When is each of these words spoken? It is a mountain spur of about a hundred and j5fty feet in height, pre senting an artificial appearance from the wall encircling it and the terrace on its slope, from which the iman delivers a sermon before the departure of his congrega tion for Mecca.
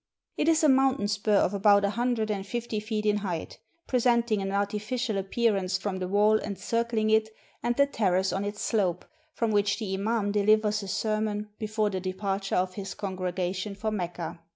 It 0.35 0.47
is 0.47 0.63
a 0.63 0.67
mountain 0.67 1.07
spur 1.07 1.35
of 1.35 1.53
about 1.53 1.85
a 1.85 1.91
hundred 1.91 2.31
and 2.31 2.43
j5fty 2.43 2.81
feet 2.81 3.05
in 3.05 3.17
height, 3.17 3.59
pre 3.85 3.99
senting 3.99 4.41
an 4.41 4.51
artificial 4.51 5.15
appearance 5.15 5.77
from 5.77 5.99
the 5.99 6.07
wall 6.07 6.39
encircling 6.39 7.11
it 7.11 7.29
and 7.61 7.75
the 7.75 7.85
terrace 7.85 8.33
on 8.33 8.43
its 8.43 8.61
slope, 8.63 9.05
from 9.35 9.51
which 9.51 9.77
the 9.77 9.93
iman 9.93 10.31
delivers 10.31 10.81
a 10.81 10.87
sermon 10.87 11.49
before 11.59 11.91
the 11.91 11.99
departure 11.99 12.55
of 12.55 12.73
his 12.73 12.95
congrega 12.95 13.53
tion 13.53 13.75
for 13.75 13.91
Mecca. 13.91 14.39